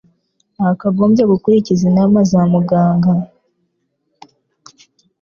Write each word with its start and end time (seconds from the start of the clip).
Wakagombye 0.63 1.23
gukurikiza 1.31 1.83
inama 1.91 2.19
za 2.31 2.41
muganga. 2.51 3.13